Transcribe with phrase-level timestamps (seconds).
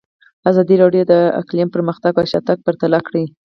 [0.49, 3.23] ازادي راډیو د اقلیم پرمختګ او شاتګ پرتله کړی.